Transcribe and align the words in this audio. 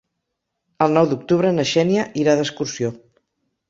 El 0.85 0.95
nou 0.95 1.11
d'octubre 1.13 1.53
na 1.59 1.69
Xènia 1.75 2.09
irà 2.25 2.39
d'excursió. 2.43 2.95